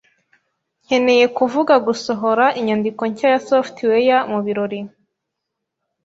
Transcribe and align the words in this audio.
nkeneye 0.85 1.25
kuvuga 1.37 1.73
gusohora 1.87 2.45
inyandiko 2.59 3.01
nshya 3.11 3.27
ya 3.33 3.41
software 3.47 4.11
mu 4.31 4.39
birori. 4.45 4.79